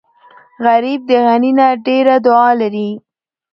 [0.65, 2.89] غریب د غني نه ډېره دعا لري